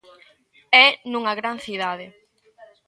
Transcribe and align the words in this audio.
É 0.85 0.87
nunha 1.11 1.33
gran 1.39 1.57
cidade. 1.65 2.05